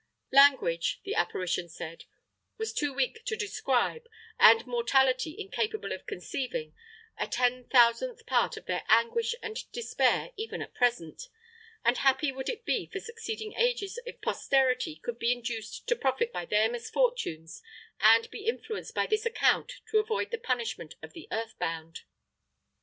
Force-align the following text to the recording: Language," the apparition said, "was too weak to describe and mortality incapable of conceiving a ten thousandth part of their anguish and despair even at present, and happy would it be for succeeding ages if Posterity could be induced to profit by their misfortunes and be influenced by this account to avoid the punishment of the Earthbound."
Language," 0.31 0.99
the 1.03 1.13
apparition 1.13 1.69
said, 1.69 2.05
"was 2.57 2.73
too 2.73 2.91
weak 2.91 3.23
to 3.25 3.35
describe 3.35 4.07
and 4.39 4.65
mortality 4.65 5.35
incapable 5.37 5.91
of 5.91 6.07
conceiving 6.07 6.73
a 7.19 7.27
ten 7.27 7.65
thousandth 7.65 8.25
part 8.25 8.57
of 8.57 8.65
their 8.65 8.83
anguish 8.89 9.35
and 9.43 9.71
despair 9.71 10.31
even 10.35 10.59
at 10.59 10.73
present, 10.73 11.27
and 11.85 11.99
happy 11.99 12.31
would 12.31 12.49
it 12.49 12.65
be 12.65 12.87
for 12.87 12.99
succeeding 12.99 13.53
ages 13.53 13.99
if 14.03 14.19
Posterity 14.21 14.95
could 14.95 15.19
be 15.19 15.31
induced 15.31 15.85
to 15.87 15.95
profit 15.95 16.33
by 16.33 16.45
their 16.45 16.67
misfortunes 16.67 17.61
and 17.99 18.27
be 18.31 18.47
influenced 18.47 18.95
by 18.95 19.05
this 19.05 19.27
account 19.27 19.71
to 19.91 19.99
avoid 19.99 20.31
the 20.31 20.39
punishment 20.39 20.95
of 21.03 21.13
the 21.13 21.27
Earthbound." 21.31 22.05